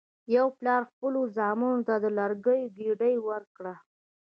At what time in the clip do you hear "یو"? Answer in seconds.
0.35-0.47